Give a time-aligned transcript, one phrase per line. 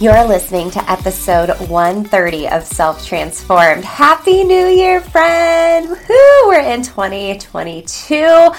[0.00, 3.84] You're listening to episode 130 of Self Transformed.
[3.84, 5.88] Happy New Year, friend!
[5.88, 6.46] Woohoo!
[6.46, 8.52] We're in 2022.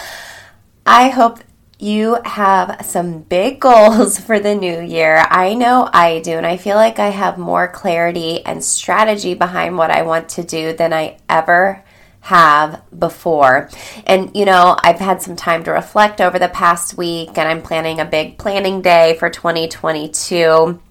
[0.86, 1.40] I hope
[1.80, 5.26] you have some big goals for the new year.
[5.30, 9.78] I know I do, and I feel like I have more clarity and strategy behind
[9.78, 11.86] what I want to do than I ever
[12.20, 13.70] have before.
[14.06, 17.62] And you know, I've had some time to reflect over the past week, and I'm
[17.62, 20.82] planning a big planning day for 2022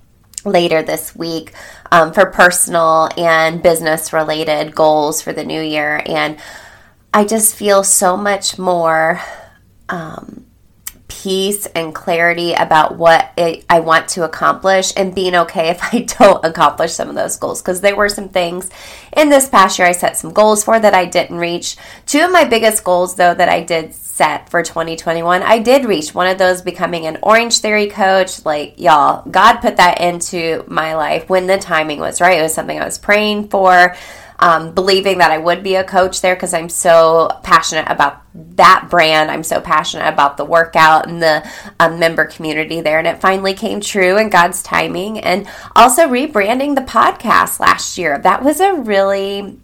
[0.45, 1.53] later this week
[1.91, 6.03] um, for personal and business related goals for the new year.
[6.07, 6.39] And
[7.13, 9.21] I just feel so much more
[9.89, 10.45] um,
[11.09, 16.01] peace and clarity about what it, I want to accomplish and being okay if I
[16.19, 17.61] don't accomplish some of those goals.
[17.61, 18.71] Because there were some things
[19.17, 21.77] in this past year I set some goals for that I didn't reach.
[22.07, 26.15] Two of my biggest goals, though, that I did set for 2021, I did reach.
[26.15, 28.45] One of those becoming an Orange Theory coach.
[28.45, 32.39] Like, y'all, God put that into my life when the timing was right.
[32.39, 33.97] It was something I was praying for.
[34.41, 38.23] Um, believing that I would be a coach there because I'm so passionate about
[38.57, 39.33] that brand.
[39.33, 41.51] I'm so passionate about the workout and the
[41.81, 42.99] um, member community there.
[42.99, 45.19] And it finally came true in God's timing.
[45.19, 48.17] And also rebranding the podcast last year.
[48.17, 49.59] That was a really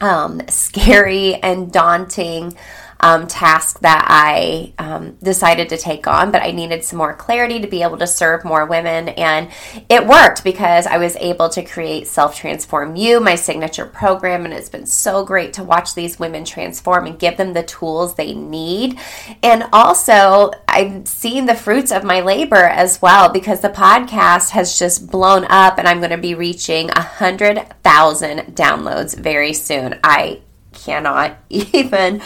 [0.00, 2.56] um, scary and daunting
[3.00, 7.60] um, task that I um, decided to take on, but I needed some more clarity
[7.60, 9.10] to be able to serve more women.
[9.10, 9.50] And
[9.88, 14.44] it worked because I was able to create Self Transform U, my signature program.
[14.44, 18.14] And it's been so great to watch these women transform and give them the tools
[18.14, 18.98] they need.
[19.42, 24.78] And also, I've seen the fruits of my labor as well because the podcast has
[24.78, 29.98] just blown up and I'm going to be reaching a 100,000 downloads very soon.
[30.02, 30.40] I
[30.76, 32.22] cannot even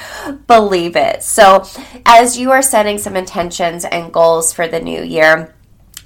[0.47, 1.23] believe it.
[1.23, 1.65] So,
[2.05, 5.55] as you are setting some intentions and goals for the new year,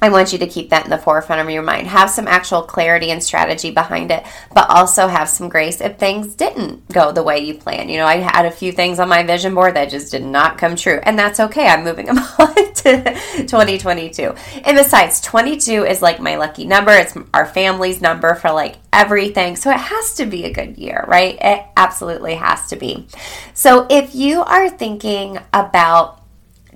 [0.04, 1.86] I want you to keep that in the forefront of your mind.
[1.86, 4.22] Have some actual clarity and strategy behind it,
[4.52, 7.90] but also have some grace if things didn't go the way you planned.
[7.90, 10.58] You know, I had a few things on my vision board that just did not
[10.58, 11.66] come true, and that's okay.
[11.66, 13.14] I'm moving them on to
[13.46, 14.34] 2022.
[14.62, 19.56] And besides, 22 is like my lucky number, it's our family's number for like everything.
[19.56, 21.38] So it has to be a good year, right?
[21.40, 23.06] It absolutely has to be.
[23.54, 26.20] So if you are thinking about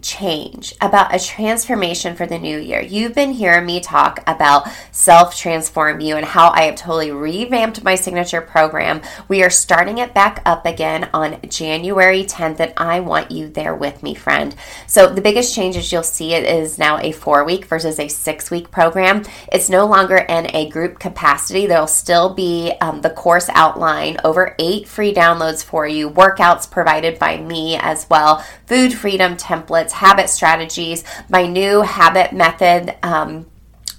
[0.02, 2.80] change, about a transformation for the new year.
[2.80, 7.82] You've been hearing me talk about Self Transform U and how I have totally revamped
[7.82, 9.00] my signature program.
[9.28, 13.74] We are starting it back up again on January 10th, and I want you there
[13.74, 14.54] with me, friend.
[14.86, 18.50] So, the biggest changes you'll see it is now a four week versus a six
[18.50, 19.24] week program.
[19.52, 24.54] It's no longer in a group capacity, there'll still be um, the course outline, over
[24.58, 30.28] eight free downloads for you, workouts provided by me as well, food freedom templates habit
[30.28, 32.94] strategies, my new habit method.
[33.02, 33.46] Um,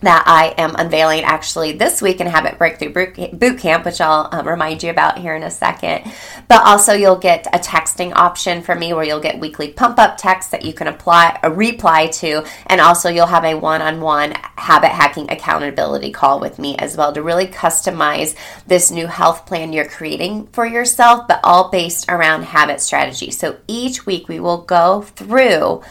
[0.01, 2.93] that I am unveiling actually this week in Habit Breakthrough
[3.33, 6.11] Boot Camp, which I'll um, remind you about here in a second.
[6.47, 10.17] But also, you'll get a texting option from me where you'll get weekly pump up
[10.17, 13.99] texts that you can apply a reply to, and also you'll have a one on
[13.99, 18.35] one habit hacking accountability call with me as well to really customize
[18.67, 23.31] this new health plan you're creating for yourself, but all based around habit strategy.
[23.31, 25.81] So each week we will go through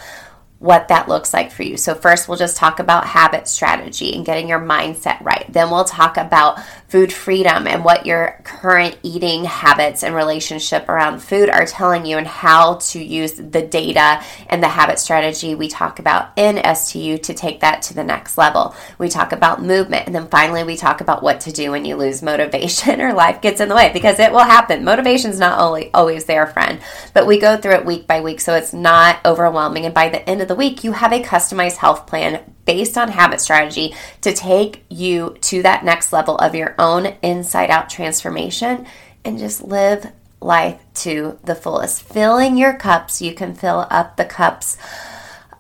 [0.59, 1.77] what that looks like for you.
[1.77, 5.38] So, first, we'll just talk about habit strategy and getting your mindset right.
[5.59, 11.19] Then, we'll talk about food freedom and what your current eating habits and relationship around
[11.19, 15.67] food are telling you, and how to use the data and the habit strategy we
[15.67, 18.73] talk about in STU to take that to the next level.
[18.99, 21.97] We talk about movement, and then finally, we talk about what to do when you
[21.97, 24.85] lose motivation or life gets in the way because it will happen.
[24.85, 26.81] Motivation's not only always there, friend,
[27.15, 29.85] but we go through it week by week so it's not overwhelming.
[29.85, 33.09] And by the end of the week, you have a customized health plan based on
[33.09, 38.87] habit strategy to take you to that next level of your own inside out transformation
[39.25, 42.03] and just live life to the fullest.
[42.03, 44.77] Filling your cups, you can fill up the cups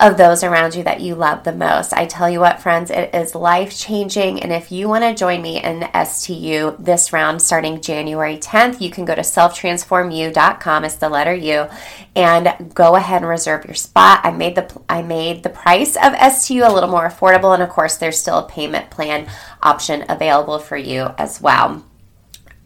[0.00, 1.92] of those around you that you love the most.
[1.92, 4.40] I tell you what, friends, it is life changing.
[4.40, 8.90] And if you want to join me in STU this round starting January 10th, you
[8.90, 10.84] can go to selftransformu.com.
[10.84, 11.66] It's the letter U,
[12.14, 14.20] and go ahead and reserve your spot.
[14.22, 17.68] I made the I made the price of STU a little more affordable, and of
[17.68, 19.28] course, there's still a payment plan
[19.62, 21.84] option available for you as well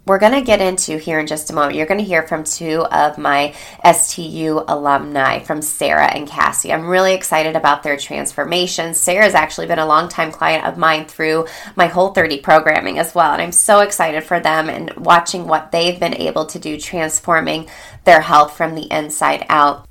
[0.04, 1.76] we're going to get into here in just a moment.
[1.76, 3.54] You're going to hear from two of my
[3.84, 6.72] STU alumni, from Sarah and Cassie.
[6.72, 8.94] I'm really excited about their transformation.
[8.94, 11.46] Sarah's actually been a longtime client of mine through
[11.76, 13.32] my Whole 30 programming as well.
[13.32, 17.68] And I'm so excited for them and watching what they've been able to do transforming
[18.04, 19.86] their health from the inside out.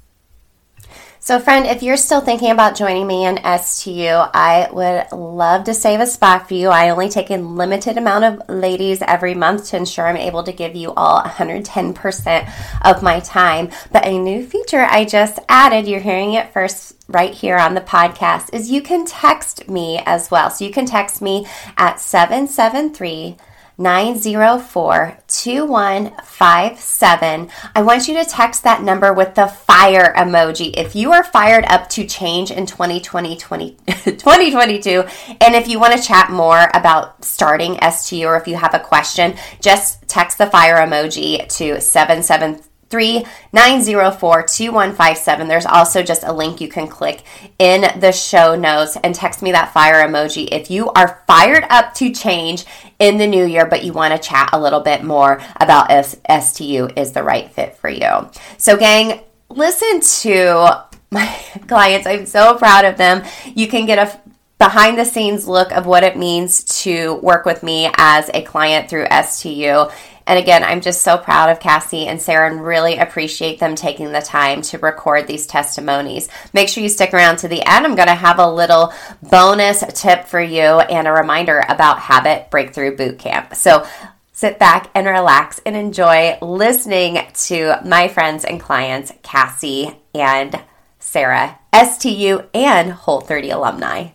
[1.23, 5.73] So, friend, if you're still thinking about joining me in STU, I would love to
[5.75, 6.69] save a spot for you.
[6.69, 10.51] I only take a limited amount of ladies every month to ensure I'm able to
[10.51, 12.51] give you all 110%
[12.83, 13.69] of my time.
[13.91, 17.81] But a new feature I just added, you're hearing it first right here on the
[17.81, 20.49] podcast, is you can text me as well.
[20.49, 21.45] So, you can text me
[21.77, 23.37] at 773-
[23.81, 27.49] 904 2157.
[27.75, 30.73] I want you to text that number with the fire emoji.
[30.77, 34.89] If you are fired up to change in 2020, 20, 2022,
[35.41, 38.79] and if you want to chat more about starting STU or if you have a
[38.79, 45.47] question, just text the fire emoji to 773 904 2157.
[45.47, 47.23] There's also just a link you can click
[47.59, 51.93] in the show notes and text me that fire emoji if you are fired up
[51.95, 52.65] to change
[52.99, 56.15] in the new year, but you want to chat a little bit more about if
[56.43, 58.29] STU is the right fit for you.
[58.57, 62.07] So, gang, listen to my clients.
[62.07, 63.23] I'm so proud of them.
[63.55, 64.19] You can get a
[64.61, 68.87] behind the scenes look of what it means to work with me as a client
[68.87, 69.89] through STU.
[70.31, 74.13] And again, I'm just so proud of Cassie and Sarah and really appreciate them taking
[74.13, 76.29] the time to record these testimonies.
[76.53, 77.85] Make sure you stick around to the end.
[77.85, 82.49] I'm going to have a little bonus tip for you and a reminder about Habit
[82.49, 83.55] Breakthrough Bootcamp.
[83.55, 83.85] So
[84.31, 90.63] sit back and relax and enjoy listening to my friends and clients, Cassie and
[90.97, 94.11] Sarah, STU and Whole 30 alumni.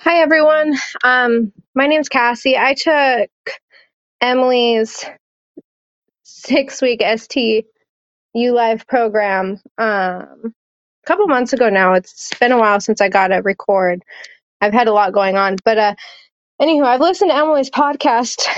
[0.00, 0.76] Hi, everyone.
[1.02, 2.58] Um, my name's Cassie.
[2.58, 3.30] I took
[4.20, 5.04] Emily's
[6.24, 7.62] six week STU
[8.34, 10.54] Live program um,
[11.04, 11.94] a couple months ago now.
[11.94, 14.02] It's been a while since I got a record.
[14.60, 15.56] I've had a lot going on.
[15.64, 15.94] But uh,
[16.60, 18.48] anywho, I've listened to Emily's podcast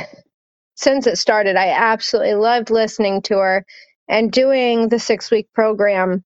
[0.76, 1.56] since it started.
[1.56, 3.64] I absolutely loved listening to her,
[4.08, 6.24] and doing the six week program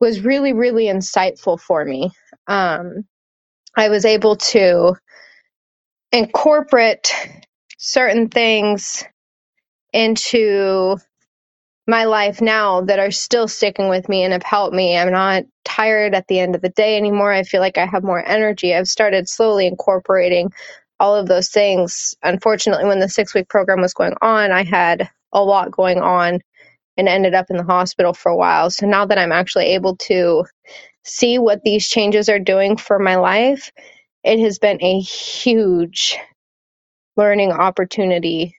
[0.00, 2.10] was really, really insightful for me.
[2.46, 3.04] Um,
[3.76, 4.94] I was able to
[6.12, 7.12] incorporate
[7.78, 9.04] certain things
[9.92, 10.96] into
[11.86, 14.98] my life now that are still sticking with me and have helped me.
[14.98, 17.32] I'm not tired at the end of the day anymore.
[17.32, 18.74] I feel like I have more energy.
[18.74, 20.52] I've started slowly incorporating
[21.00, 22.14] all of those things.
[22.22, 26.40] Unfortunately, when the six week program was going on, I had a lot going on
[26.96, 28.70] and ended up in the hospital for a while.
[28.70, 30.44] So now that I'm actually able to
[31.04, 33.72] see what these changes are doing for my life,
[34.24, 36.18] it has been a huge
[37.16, 38.56] learning opportunity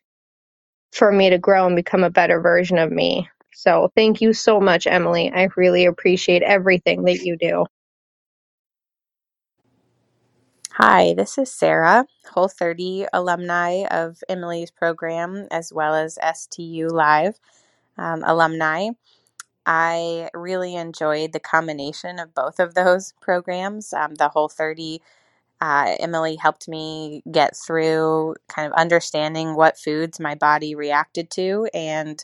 [0.93, 3.29] for me to grow and become a better version of me.
[3.53, 5.31] So thank you so much, Emily.
[5.33, 7.65] I really appreciate everything that you do.
[10.75, 17.39] Hi, this is Sarah, Whole 30 alumni of Emily's program as well as STU Live
[17.97, 18.89] um, alumni.
[19.65, 23.93] I really enjoyed the combination of both of those programs.
[23.93, 25.01] Um, the Whole 30
[25.61, 31.67] uh, Emily helped me get through kind of understanding what foods my body reacted to
[31.73, 32.23] and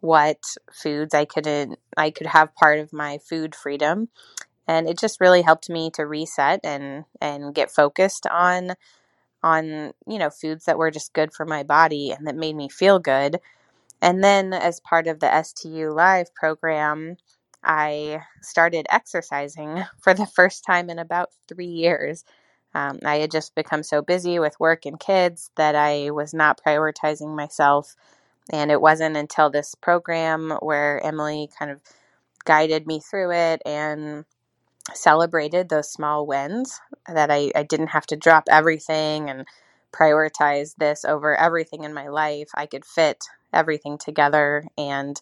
[0.00, 0.38] what
[0.72, 4.08] foods I couldn't I could have part of my food freedom,
[4.68, 8.74] and it just really helped me to reset and and get focused on
[9.42, 12.68] on you know foods that were just good for my body and that made me
[12.68, 13.38] feel good.
[14.02, 17.16] And then as part of the STU Live program,
[17.64, 22.24] I started exercising for the first time in about three years.
[22.74, 26.60] Um, I had just become so busy with work and kids that I was not
[26.64, 27.94] prioritizing myself.
[28.50, 31.80] And it wasn't until this program where Emily kind of
[32.44, 34.24] guided me through it and
[34.92, 36.80] celebrated those small wins
[37.12, 39.46] that I, I didn't have to drop everything and
[39.92, 42.48] prioritize this over everything in my life.
[42.54, 45.20] I could fit everything together and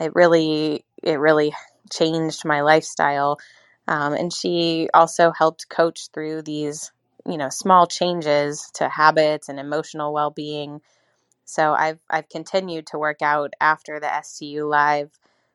[0.00, 1.52] it really it really
[1.92, 3.38] changed my lifestyle
[3.86, 6.92] um, and she also helped coach through these,
[7.26, 10.80] you know, small changes to habits and emotional well-being.
[11.44, 15.10] So I've I've continued to work out after the STU Live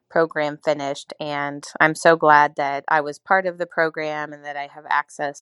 [0.09, 4.55] program finished, and I'm so glad that I was part of the program and that
[4.55, 5.41] I have access.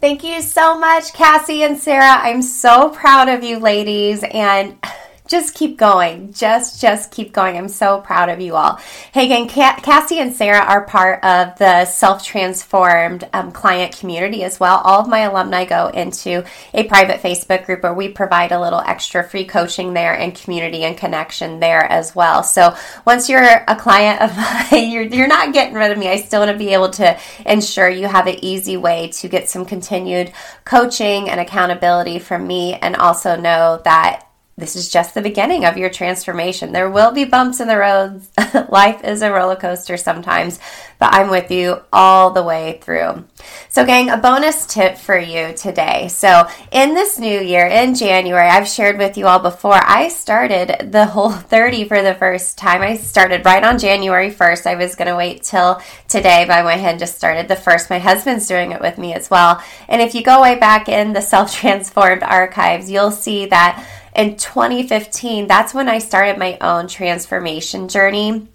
[0.00, 2.18] Thank you so much, Cassie and Sarah.
[2.18, 4.76] I'm so proud of you, ladies, and
[5.26, 6.32] just keep going.
[6.32, 7.56] Just, just keep going.
[7.56, 8.80] I'm so proud of you all.
[9.12, 14.60] Hey, again, Cassie and Sarah are part of the self transformed um, client community as
[14.60, 14.78] well.
[14.78, 18.80] All of my alumni go into a private Facebook group where we provide a little
[18.80, 22.42] extra free coaching there and community and connection there as well.
[22.42, 24.36] So once you're a client of
[24.72, 26.08] mine, you're, you're not getting rid of me.
[26.08, 29.48] I still want to be able to ensure you have an easy way to get
[29.48, 30.32] some continued
[30.64, 34.25] coaching and accountability from me and also know that
[34.58, 36.72] this is just the beginning of your transformation.
[36.72, 38.22] There will be bumps in the road.
[38.70, 40.58] Life is a roller coaster sometimes,
[40.98, 43.24] but I'm with you all the way through.
[43.68, 46.08] So, gang, a bonus tip for you today.
[46.08, 50.90] So, in this new year, in January, I've shared with you all before, I started
[50.90, 52.80] the whole 30 for the first time.
[52.80, 54.66] I started right on January 1st.
[54.66, 57.56] I was going to wait till today, but I went ahead and just started the
[57.56, 57.90] first.
[57.90, 59.62] My husband's doing it with me as well.
[59.86, 63.86] And if you go way back in the self transformed archives, you'll see that
[64.16, 68.48] in 2015, that's when I started my own transformation journey.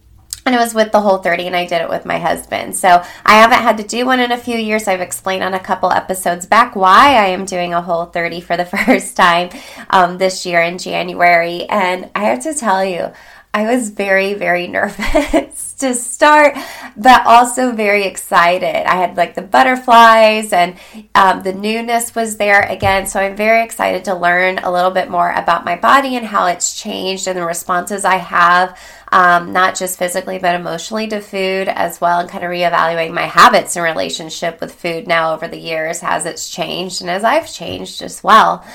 [0.43, 2.75] And it was with the whole 30, and I did it with my husband.
[2.75, 4.87] So I haven't had to do one in a few years.
[4.87, 8.57] I've explained on a couple episodes back why I am doing a whole 30 for
[8.57, 9.51] the first time
[9.91, 11.69] um, this year in January.
[11.69, 13.11] And I have to tell you,
[13.53, 16.55] I was very, very nervous to start,
[16.95, 18.89] but also very excited.
[18.89, 20.77] I had like the butterflies and
[21.13, 23.05] um, the newness was there again.
[23.07, 26.47] So I'm very excited to learn a little bit more about my body and how
[26.47, 28.79] it's changed and the responses I have,
[29.11, 33.27] um, not just physically, but emotionally to food as well, and kind of reevaluating my
[33.27, 37.51] habits and relationship with food now over the years as it's changed and as I've
[37.51, 38.65] changed as well.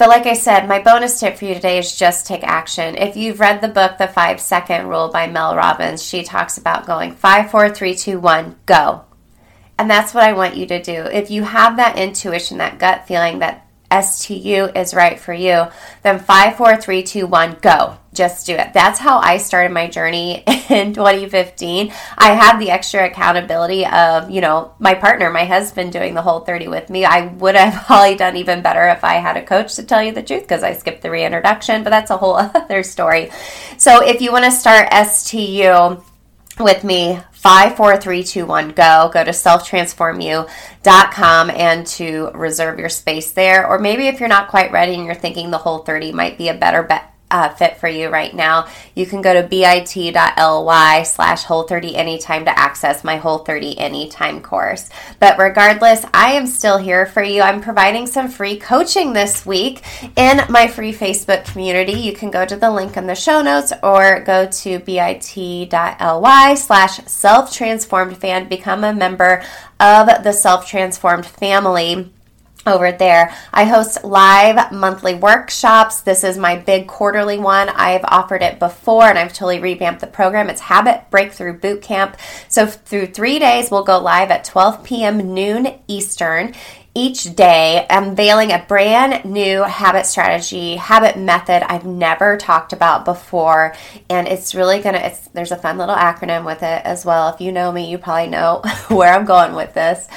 [0.00, 2.96] But like I said, my bonus tip for you today is just take action.
[2.96, 6.86] If you've read the book, The Five Second Rule by Mel Robbins, she talks about
[6.86, 9.04] going five, four, three, two, one, go.
[9.78, 11.02] And that's what I want you to do.
[11.04, 15.66] If you have that intuition, that gut feeling that STU is right for you,
[16.02, 17.96] then five, four, three, two, one, go.
[18.12, 18.72] Just do it.
[18.72, 21.92] That's how I started my journey in 2015.
[22.18, 26.40] I had the extra accountability of, you know, my partner, my husband doing the whole
[26.40, 27.04] 30 with me.
[27.04, 30.12] I would have probably done even better if I had a coach to tell you
[30.12, 33.30] the truth because I skipped the reintroduction, but that's a whole other story.
[33.76, 36.02] So if you want to start STU,
[36.60, 38.68] with me five four three two one.
[38.70, 43.66] Go go to selftransformu.com and to reserve your space there.
[43.66, 46.48] Or maybe if you're not quite ready and you're thinking the whole 30 might be
[46.48, 51.44] a better bet uh, fit for you right now, you can go to bit.ly slash
[51.44, 54.88] whole 30 anytime to access my whole 30 anytime course.
[55.18, 57.42] But regardless, I am still here for you.
[57.42, 59.82] I'm providing some free coaching this week
[60.16, 61.92] in my free Facebook community.
[61.92, 67.04] You can go to the link in the show notes or go to bit.ly slash
[67.06, 69.42] self transformed fan, become a member
[69.78, 72.10] of the self transformed family
[72.66, 73.34] over there.
[73.52, 76.00] I host live monthly workshops.
[76.02, 77.68] This is my big quarterly one.
[77.70, 80.50] I've offered it before and I've totally revamped the program.
[80.50, 82.16] It's Habit Breakthrough Boot Camp.
[82.48, 85.34] So through three days, we'll go live at 12 p.m.
[85.34, 86.54] noon Eastern
[86.92, 93.72] each day unveiling a brand new habit strategy habit method i've never talked about before
[94.08, 97.40] and it's really gonna it's there's a fun little acronym with it as well if
[97.40, 100.08] you know me you probably know where i'm going with this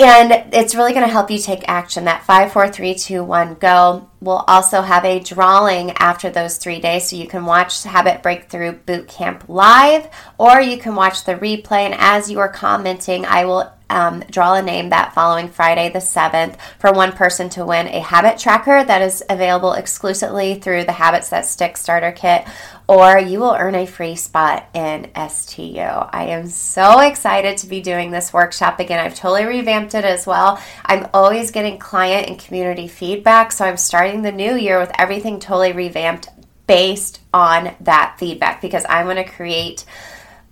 [0.00, 2.04] and it's really going to help you take action.
[2.04, 4.08] That five, four, three, two, one, go.
[4.20, 8.72] We'll also have a drawing after those three days, so you can watch Habit Breakthrough
[8.72, 11.84] Boot Camp live, or you can watch the replay.
[11.84, 15.98] And as you are commenting, I will um, draw a name that following Friday, the
[15.98, 20.92] 7th, for one person to win a habit tracker that is available exclusively through the
[20.92, 22.46] Habits That Stick starter kit,
[22.86, 25.80] or you will earn a free spot in STU.
[25.80, 29.04] I am so excited to be doing this workshop again.
[29.04, 30.60] I've totally revamped it as well.
[30.84, 35.40] I'm always getting client and community feedback, so I'm starting the new year with everything
[35.40, 36.28] totally revamped
[36.66, 39.84] based on that feedback because I want to create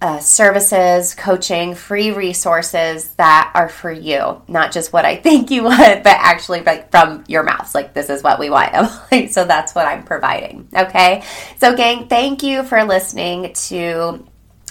[0.00, 5.64] uh, services, coaching, free resources that are for you, not just what I think you
[5.64, 7.74] want, but actually like from your mouth.
[7.74, 8.74] Like this is what we want.
[9.30, 10.68] so that's what I'm providing.
[10.74, 11.24] Okay.
[11.58, 14.24] So gang, thank you for listening to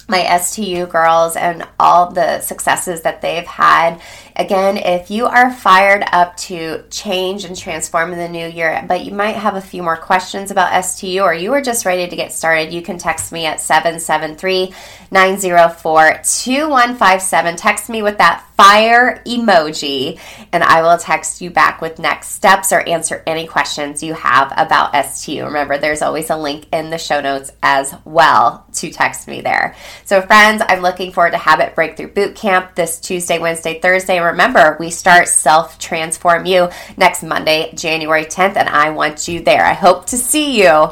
[0.09, 3.99] my STU girls and all the successes that they've had.
[4.37, 9.03] Again, if you are fired up to change and transform in the new year, but
[9.03, 12.15] you might have a few more questions about STU or you are just ready to
[12.15, 14.75] get started, you can text me at 773
[15.09, 17.55] 904 2157.
[17.55, 20.19] Text me with that fire emoji,
[20.51, 24.51] and I will text you back with next steps or answer any questions you have
[24.57, 25.45] about STU.
[25.45, 29.75] Remember, there's always a link in the show notes as well to text me there.
[30.05, 34.77] So, friends, I'm looking forward to Habit Breakthrough Boot Camp this Tuesday, Wednesday, Thursday remember,
[34.79, 39.65] we start Self Transform U next Monday, January 10th, and I want you there.
[39.65, 40.89] I hope to see you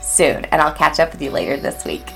[0.00, 2.15] soon, and I'll catch up with you later this week.